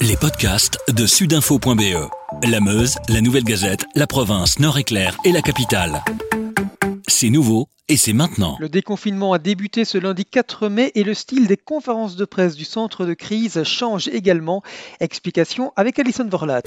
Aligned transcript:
Les 0.00 0.16
podcasts 0.16 0.78
de 0.94 1.06
sudinfo.be. 1.06 2.08
La 2.44 2.60
Meuse, 2.60 2.98
la 3.08 3.20
Nouvelle 3.20 3.42
Gazette, 3.42 3.84
la 3.96 4.06
province, 4.06 4.60
Nord-Éclair 4.60 5.16
et 5.24 5.32
la 5.32 5.42
capitale. 5.42 6.04
C'est 7.08 7.30
nouveau 7.30 7.66
et 7.88 7.96
c'est 7.96 8.12
maintenant. 8.12 8.56
Le 8.60 8.68
déconfinement 8.68 9.32
a 9.32 9.38
débuté 9.38 9.84
ce 9.84 9.98
lundi 9.98 10.24
4 10.24 10.68
mai 10.68 10.92
et 10.94 11.02
le 11.02 11.14
style 11.14 11.48
des 11.48 11.56
conférences 11.56 12.14
de 12.14 12.24
presse 12.24 12.54
du 12.54 12.64
centre 12.64 13.06
de 13.06 13.14
crise 13.14 13.64
change 13.64 14.06
également. 14.06 14.62
Explication 15.00 15.72
avec 15.74 15.98
Alison 15.98 16.28
Vorlat. 16.28 16.62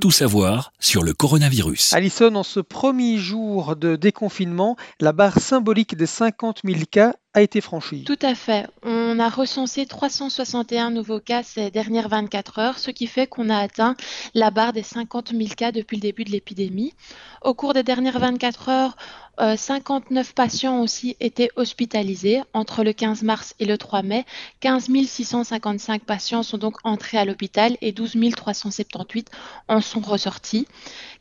Tout 0.00 0.10
savoir 0.10 0.72
sur 0.80 1.04
le 1.04 1.12
coronavirus. 1.12 1.92
Alison, 1.92 2.34
en 2.34 2.42
ce 2.42 2.58
premier 2.58 3.18
jour 3.18 3.76
de 3.76 3.94
déconfinement, 3.94 4.76
la 4.98 5.12
barre 5.12 5.38
symbolique 5.38 5.94
des 5.94 6.06
50 6.06 6.62
000 6.64 6.80
cas 6.90 7.14
a 7.36 7.42
été 7.42 7.60
franchie. 7.60 8.02
Tout 8.04 8.18
à 8.22 8.34
fait. 8.34 8.66
On 8.82 9.18
a 9.18 9.28
recensé 9.28 9.84
361 9.84 10.90
nouveaux 10.90 11.20
cas 11.20 11.42
ces 11.42 11.70
dernières 11.70 12.08
24 12.08 12.58
heures, 12.58 12.78
ce 12.78 12.90
qui 12.90 13.06
fait 13.06 13.26
qu'on 13.26 13.50
a 13.50 13.58
atteint 13.58 13.94
la 14.32 14.50
barre 14.50 14.72
des 14.72 14.82
50 14.82 15.32
000 15.32 15.50
cas 15.54 15.70
depuis 15.70 15.98
le 15.98 16.00
début 16.00 16.24
de 16.24 16.30
l'épidémie. 16.30 16.94
Au 17.42 17.52
cours 17.52 17.74
des 17.74 17.82
dernières 17.82 18.18
24 18.18 18.70
heures, 18.70 18.96
59 19.38 20.28
euh, 20.28 20.32
patients 20.34 20.80
aussi 20.80 21.16
étaient 21.20 21.50
hospitalisés 21.56 22.40
entre 22.54 22.84
le 22.84 22.92
15 22.92 23.22
mars 23.22 23.54
et 23.58 23.64
le 23.64 23.76
3 23.76 24.02
mai. 24.02 24.24
15 24.60 24.88
655 25.06 26.04
patients 26.04 26.42
sont 26.42 26.58
donc 26.58 26.76
entrés 26.84 27.18
à 27.18 27.24
l'hôpital 27.24 27.76
et 27.80 27.92
12 27.92 28.16
378 28.34 29.30
en 29.68 29.80
sont 29.80 30.00
ressortis. 30.00 30.66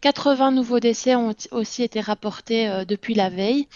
80 0.02 0.52
nouveaux 0.52 0.80
décès 0.80 1.16
ont 1.16 1.34
aussi 1.52 1.84
été 1.84 2.00
rapportés 2.00 2.70
euh, 2.70 2.86
depuis 2.86 3.16
la 3.16 3.30
veille. 3.30 3.68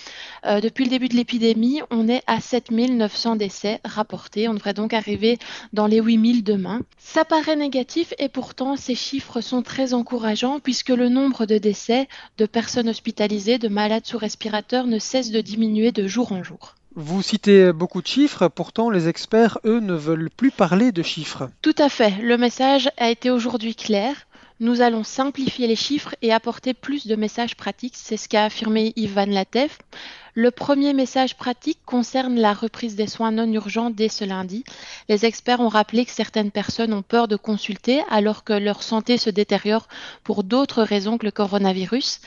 Euh, 0.45 0.61
depuis 0.61 0.85
le 0.85 0.89
début 0.89 1.09
de 1.09 1.15
l'épidémie, 1.15 1.81
on 1.89 2.07
est 2.07 2.21
à 2.27 2.39
7 2.39 2.71
900 2.71 3.35
décès 3.35 3.81
rapportés. 3.83 4.47
On 4.47 4.53
devrait 4.53 4.73
donc 4.73 4.93
arriver 4.93 5.37
dans 5.73 5.87
les 5.87 5.99
8 5.99 6.33
000 6.33 6.41
demain. 6.43 6.81
Ça 6.97 7.25
paraît 7.25 7.55
négatif 7.55 8.13
et 8.19 8.29
pourtant 8.29 8.75
ces 8.75 8.95
chiffres 8.95 9.41
sont 9.41 9.63
très 9.63 9.93
encourageants 9.93 10.59
puisque 10.59 10.89
le 10.89 11.09
nombre 11.09 11.45
de 11.45 11.57
décès 11.57 12.07
de 12.37 12.45
personnes 12.45 12.89
hospitalisées, 12.89 13.57
de 13.57 13.67
malades 13.67 14.05
sous 14.05 14.17
respirateurs 14.29 14.85
ne 14.85 14.99
cesse 14.99 15.31
de 15.31 15.41
diminuer 15.41 15.91
de 15.91 16.05
jour 16.05 16.31
en 16.33 16.43
jour. 16.43 16.75
Vous 16.95 17.23
citez 17.23 17.73
beaucoup 17.73 17.99
de 18.03 18.07
chiffres, 18.07 18.47
pourtant 18.47 18.91
les 18.91 19.07
experts, 19.07 19.57
eux, 19.65 19.79
ne 19.79 19.95
veulent 19.95 20.29
plus 20.29 20.51
parler 20.51 20.91
de 20.91 21.01
chiffres. 21.01 21.49
Tout 21.63 21.73
à 21.79 21.89
fait. 21.89 22.13
Le 22.21 22.37
message 22.37 22.91
a 22.97 23.09
été 23.09 23.31
aujourd'hui 23.31 23.73
clair. 23.73 24.13
Nous 24.59 24.81
allons 24.81 25.03
simplifier 25.03 25.65
les 25.65 25.75
chiffres 25.75 26.13
et 26.21 26.31
apporter 26.31 26.75
plus 26.75 27.07
de 27.07 27.15
messages 27.15 27.55
pratiques. 27.55 27.95
C'est 27.95 28.17
ce 28.17 28.29
qu'a 28.29 28.43
affirmé 28.43 28.93
Ivan 28.97 29.25
Latef. 29.25 29.79
Le 30.35 30.51
premier 30.51 30.93
message 30.93 31.35
pratique 31.35 31.79
concerne 31.87 32.39
la 32.39 32.53
reprise 32.53 32.95
des 32.95 33.07
soins 33.07 33.31
non 33.31 33.51
urgents 33.51 33.89
dès 33.89 34.09
ce 34.09 34.25
lundi. 34.25 34.63
Les 35.07 35.25
experts 35.25 35.59
ont 35.59 35.69
rappelé 35.69 36.05
que 36.05 36.11
certaines 36.11 36.51
personnes 36.51 36.93
ont 36.93 37.01
peur 37.01 37.27
de 37.27 37.35
consulter 37.35 38.01
alors 38.11 38.43
que 38.43 38.53
leur 38.53 38.83
santé 38.83 39.17
se 39.17 39.31
détériore 39.31 39.87
pour 40.23 40.43
d'autres 40.43 40.83
raisons 40.83 41.17
que 41.17 41.25
le 41.25 41.31
coronavirus. 41.31 42.21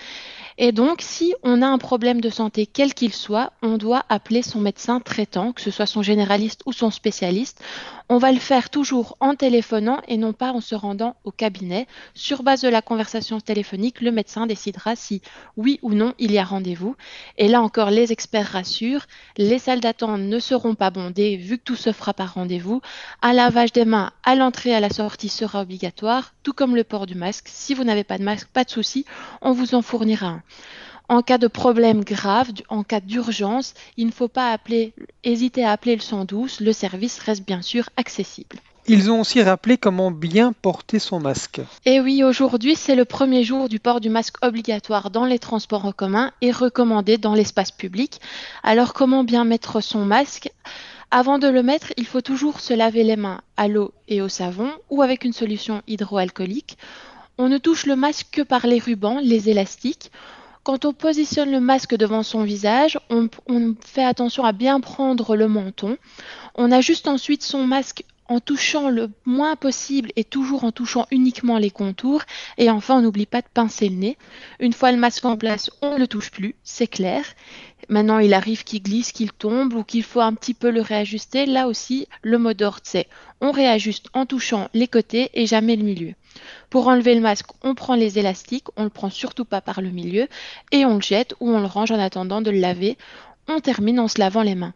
Et 0.58 0.72
donc, 0.72 1.02
si 1.02 1.34
on 1.42 1.62
a 1.62 1.66
un 1.66 1.78
problème 1.78 2.20
de 2.20 2.30
santé, 2.30 2.66
quel 2.66 2.94
qu'il 2.94 3.12
soit, 3.12 3.52
on 3.62 3.78
doit 3.78 4.04
appeler 4.08 4.42
son 4.42 4.60
médecin 4.60 5.00
traitant, 5.00 5.52
que 5.52 5.60
ce 5.60 5.70
soit 5.70 5.86
son 5.86 6.02
généraliste 6.02 6.62
ou 6.66 6.72
son 6.72 6.90
spécialiste. 6.90 7.62
On 8.14 8.18
va 8.18 8.30
le 8.30 8.38
faire 8.38 8.68
toujours 8.68 9.16
en 9.20 9.34
téléphonant 9.36 10.02
et 10.06 10.18
non 10.18 10.34
pas 10.34 10.52
en 10.52 10.60
se 10.60 10.74
rendant 10.74 11.16
au 11.24 11.30
cabinet. 11.30 11.86
Sur 12.12 12.42
base 12.42 12.60
de 12.60 12.68
la 12.68 12.82
conversation 12.82 13.40
téléphonique, 13.40 14.02
le 14.02 14.12
médecin 14.12 14.46
décidera 14.46 14.96
si 14.96 15.22
oui 15.56 15.78
ou 15.80 15.94
non 15.94 16.12
il 16.18 16.30
y 16.30 16.36
a 16.36 16.44
rendez-vous. 16.44 16.94
Et 17.38 17.48
là 17.48 17.62
encore, 17.62 17.88
les 17.88 18.12
experts 18.12 18.48
rassurent, 18.48 19.06
les 19.38 19.58
salles 19.58 19.80
d'attente 19.80 20.20
ne 20.20 20.38
seront 20.40 20.74
pas 20.74 20.90
bondées 20.90 21.38
vu 21.38 21.56
que 21.56 21.64
tout 21.64 21.74
se 21.74 21.90
fera 21.90 22.12
par 22.12 22.34
rendez-vous. 22.34 22.82
Un 23.22 23.32
lavage 23.32 23.72
des 23.72 23.86
mains 23.86 24.12
à 24.24 24.34
l'entrée 24.34 24.68
et 24.68 24.74
à 24.74 24.80
la 24.80 24.90
sortie 24.90 25.30
sera 25.30 25.62
obligatoire, 25.62 26.34
tout 26.42 26.52
comme 26.52 26.76
le 26.76 26.84
port 26.84 27.06
du 27.06 27.14
masque. 27.14 27.48
Si 27.48 27.72
vous 27.72 27.84
n'avez 27.84 28.04
pas 28.04 28.18
de 28.18 28.24
masque, 28.24 28.48
pas 28.48 28.64
de 28.64 28.70
souci, 28.70 29.06
on 29.40 29.52
vous 29.52 29.74
en 29.74 29.80
fournira 29.80 30.26
un. 30.26 30.42
En 31.12 31.20
cas 31.20 31.36
de 31.36 31.46
problème 31.46 32.04
grave, 32.04 32.52
en 32.70 32.84
cas 32.84 33.00
d'urgence, 33.00 33.74
il 33.98 34.06
ne 34.06 34.12
faut 34.12 34.28
pas 34.28 34.56
hésiter 35.24 35.62
à 35.62 35.72
appeler 35.72 35.94
le 35.94 36.00
112. 36.00 36.60
Le 36.60 36.72
service 36.72 37.18
reste 37.18 37.44
bien 37.44 37.60
sûr 37.60 37.90
accessible. 37.98 38.56
Ils 38.86 39.10
ont 39.10 39.20
aussi 39.20 39.42
rappelé 39.42 39.76
comment 39.76 40.10
bien 40.10 40.54
porter 40.54 40.98
son 40.98 41.20
masque. 41.20 41.60
Et 41.84 42.00
oui, 42.00 42.24
aujourd'hui, 42.24 42.76
c'est 42.76 42.94
le 42.94 43.04
premier 43.04 43.44
jour 43.44 43.68
du 43.68 43.78
port 43.78 44.00
du 44.00 44.08
masque 44.08 44.42
obligatoire 44.42 45.10
dans 45.10 45.26
les 45.26 45.38
transports 45.38 45.84
en 45.84 45.92
commun 45.92 46.32
et 46.40 46.50
recommandé 46.50 47.18
dans 47.18 47.34
l'espace 47.34 47.72
public. 47.72 48.18
Alors, 48.62 48.94
comment 48.94 49.22
bien 49.22 49.44
mettre 49.44 49.82
son 49.82 50.06
masque? 50.06 50.50
Avant 51.10 51.38
de 51.38 51.46
le 51.46 51.62
mettre, 51.62 51.92
il 51.98 52.06
faut 52.06 52.22
toujours 52.22 52.58
se 52.58 52.72
laver 52.72 53.04
les 53.04 53.16
mains 53.16 53.42
à 53.58 53.68
l'eau 53.68 53.92
et 54.08 54.22
au 54.22 54.30
savon 54.30 54.70
ou 54.88 55.02
avec 55.02 55.26
une 55.26 55.34
solution 55.34 55.82
hydroalcoolique. 55.86 56.78
On 57.36 57.50
ne 57.50 57.58
touche 57.58 57.84
le 57.84 57.96
masque 57.96 58.28
que 58.32 58.42
par 58.42 58.66
les 58.66 58.78
rubans, 58.78 59.18
les 59.22 59.50
élastiques. 59.50 60.10
Quand 60.64 60.84
on 60.84 60.92
positionne 60.92 61.50
le 61.50 61.60
masque 61.60 61.96
devant 61.96 62.22
son 62.22 62.44
visage, 62.44 62.98
on, 63.10 63.28
fait 63.84 64.04
attention 64.04 64.44
à 64.44 64.52
bien 64.52 64.80
prendre 64.80 65.34
le 65.34 65.48
menton. 65.48 65.96
On 66.54 66.70
ajuste 66.70 67.08
ensuite 67.08 67.42
son 67.42 67.66
masque 67.66 68.04
en 68.28 68.40
touchant 68.40 68.88
le 68.88 69.10
moins 69.24 69.56
possible 69.56 70.10
et 70.16 70.24
toujours 70.24 70.64
en 70.64 70.72
touchant 70.72 71.06
uniquement 71.10 71.58
les 71.58 71.70
contours. 71.70 72.22
Et 72.58 72.70
enfin, 72.70 72.96
on 72.98 73.02
n'oublie 73.02 73.26
pas 73.26 73.42
de 73.42 73.48
pincer 73.52 73.88
le 73.88 73.96
nez. 73.96 74.18
Une 74.60 74.72
fois 74.72 74.92
le 74.92 74.98
masque 74.98 75.24
en 75.24 75.36
place, 75.36 75.70
on 75.82 75.94
ne 75.94 75.98
le 75.98 76.06
touche 76.06 76.30
plus, 76.30 76.54
c'est 76.62 76.86
clair. 76.86 77.24
Maintenant, 77.88 78.20
il 78.20 78.32
arrive 78.32 78.64
qu'il 78.64 78.82
glisse, 78.82 79.12
qu'il 79.12 79.32
tombe 79.32 79.74
ou 79.74 79.82
qu'il 79.82 80.04
faut 80.04 80.20
un 80.20 80.34
petit 80.34 80.54
peu 80.54 80.70
le 80.70 80.80
réajuster. 80.80 81.46
Là 81.46 81.66
aussi, 81.66 82.06
le 82.22 82.38
mot 82.38 82.54
d'ordre, 82.54 82.80
c'est 82.84 83.08
on 83.40 83.50
réajuste 83.50 84.06
en 84.14 84.24
touchant 84.24 84.68
les 84.72 84.86
côtés 84.86 85.30
et 85.34 85.46
jamais 85.46 85.76
le 85.76 85.82
milieu. 85.82 86.14
Pour 86.70 86.88
enlever 86.88 87.14
le 87.14 87.20
masque, 87.20 87.48
on 87.62 87.74
prend 87.74 87.94
les 87.94 88.18
élastiques, 88.18 88.68
on 88.76 88.82
ne 88.82 88.86
le 88.86 88.90
prend 88.90 89.10
surtout 89.10 89.44
pas 89.44 89.60
par 89.60 89.82
le 89.82 89.90
milieu 89.90 90.28
et 90.70 90.86
on 90.86 90.94
le 90.94 91.02
jette 91.02 91.34
ou 91.40 91.50
on 91.50 91.60
le 91.60 91.66
range 91.66 91.90
en 91.90 91.98
attendant 91.98 92.40
de 92.40 92.50
le 92.50 92.60
laver. 92.60 92.96
On 93.48 93.58
termine 93.58 93.98
en 93.98 94.08
se 94.08 94.20
lavant 94.20 94.42
les 94.42 94.54
mains. 94.54 94.74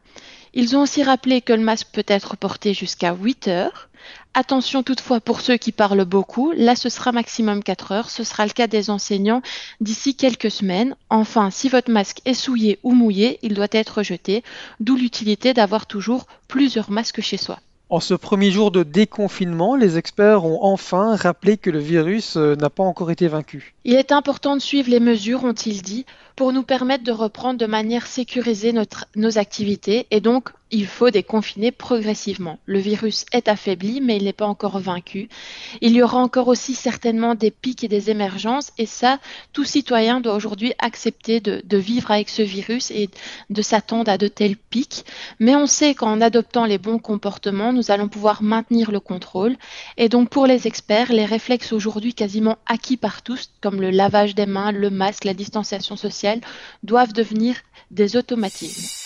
Ils 0.59 0.75
ont 0.75 0.81
aussi 0.81 1.03
rappelé 1.03 1.43
que 1.43 1.53
le 1.53 1.63
masque 1.63 1.89
peut 1.93 2.07
être 2.07 2.35
porté 2.35 2.73
jusqu'à 2.73 3.13
8 3.13 3.49
heures. 3.49 3.91
Attention 4.33 4.83
toutefois 4.83 5.21
pour 5.21 5.43
ceux 5.43 5.59
qui 5.59 5.71
parlent 5.71 6.07
beaucoup, 6.07 6.51
là 6.53 6.75
ce 6.75 6.89
sera 6.89 7.13
maximum 7.13 7.63
4 7.63 7.93
heures, 7.93 8.09
ce 8.09 8.25
sera 8.25 8.47
le 8.47 8.53
cas 8.53 8.67
des 8.67 8.89
enseignants 8.89 9.43
d'ici 9.83 10.15
quelques 10.15 10.51
semaines. 10.51 10.97
Enfin, 11.11 11.51
si 11.51 11.69
votre 11.69 11.91
masque 11.91 12.23
est 12.25 12.33
souillé 12.33 12.79
ou 12.85 12.95
mouillé, 12.95 13.39
il 13.43 13.53
doit 13.53 13.67
être 13.71 14.03
jeté, 14.03 14.43
d'où 14.81 14.97
l'utilité 14.97 15.53
d'avoir 15.53 15.85
toujours 15.85 16.25
plusieurs 16.49 16.91
masques 16.91 17.21
chez 17.21 17.37
soi. 17.37 17.61
En 17.89 18.01
ce 18.01 18.15
premier 18.15 18.51
jour 18.51 18.73
de 18.73 18.83
déconfinement, 18.83 19.77
les 19.77 19.97
experts 19.97 20.45
ont 20.45 20.59
enfin 20.65 21.15
rappelé 21.15 21.57
que 21.57 21.71
le 21.71 21.79
virus 21.79 22.37
euh, 22.37 22.57
n'a 22.57 22.69
pas 22.69 22.83
encore 22.83 23.13
été 23.13 23.29
vaincu. 23.29 23.75
Il 23.85 23.95
est 23.95 24.11
important 24.11 24.57
de 24.57 24.61
suivre 24.61 24.91
les 24.91 24.99
mesures, 24.99 25.45
ont-ils 25.45 25.83
dit, 25.83 26.05
pour 26.35 26.53
nous 26.53 26.65
permettre 26.65 27.05
de 27.05 27.13
reprendre 27.13 27.61
de 27.61 27.67
manière 27.67 28.09
sécurisée 28.09 28.75
nos 29.15 29.39
activités 29.39 30.09
et 30.11 30.21
donc 30.21 30.51
il 30.71 30.87
faut 30.87 31.11
déconfiner 31.11 31.71
progressivement. 31.71 32.59
Le 32.67 32.79
virus 32.79 33.25
est 33.33 33.49
affaibli, 33.49 34.01
mais 34.01 34.17
il 34.17 34.25
n'est 34.25 34.33
pas 34.33 34.47
encore 34.47 34.79
vaincu. 34.81 35.29
Il 35.81 35.93
y 35.93 36.03
aura 36.03 36.19
encore 36.19 36.49
aussi 36.49 36.75
certainement 36.75 37.35
des 37.35 37.51
pics 37.51 37.85
et 37.85 37.89
des 37.89 38.11
émergences, 38.11 38.73
et 38.79 38.87
ça, 38.87 39.19
tout 39.53 39.65
citoyen 39.65 40.21
doit 40.21 40.35
aujourd'hui 40.35 40.73
accepter 40.79 41.41
de, 41.41 41.77
vivre 41.77 42.11
avec 42.11 42.29
ce 42.29 42.43
virus 42.43 42.91
et 42.91 43.11
de 43.51 43.63
s'attendre 43.63 44.11
à 44.11 44.19
de 44.19 44.29
tels 44.29 44.57
pics. 44.57 45.05
Mais 45.39 45.55
on 45.55 45.67
sait 45.67 45.95
qu'en 45.95 46.21
adoptant 46.21 46.65
les 46.65 46.79
bons 46.79 46.99
comportements, 46.99 47.73
nous 47.73 47.91
allons 47.91 48.09
pouvoir 48.09 48.43
maintenir 48.43 48.91
le 48.91 49.01
contrôle. 49.01 49.57
Et 49.97 50.09
donc 50.09 50.31
pour 50.31 50.47
les 50.47 50.67
experts, 50.67 51.13
les 51.13 51.27
réflexes 51.27 51.73
aujourd'hui 51.73 52.15
quasiment 52.15 52.57
acquis 52.67 52.97
par 52.97 53.23
tous, 53.23 53.51
comme 53.61 53.81
le 53.81 53.91
lavage 53.91 54.35
des 54.35 54.47
mains, 54.47 54.73
le 54.73 54.91
masque, 54.91 55.25
la 55.25 55.35
distanciation 55.35 55.97
sociale, 55.97 56.41
doivent 56.83 57.13
devenir 57.13 57.57
des 57.91 58.17
automatismes. 58.17 59.06